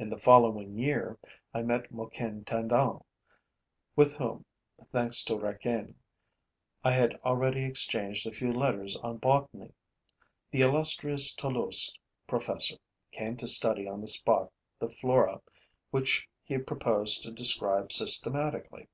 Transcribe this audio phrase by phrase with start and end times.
[0.00, 1.16] In the following year,
[1.54, 3.04] I met Moquin Tandon,
[3.94, 4.44] with whom,
[4.90, 5.94] thanks to Requien,
[6.82, 9.70] I had already exchanged a few letters on botany.
[10.50, 11.96] The illustrious Toulouse
[12.26, 12.78] professor
[13.12, 15.40] came to study on the spot the flora
[15.92, 18.88] which he proposed to describe systematically.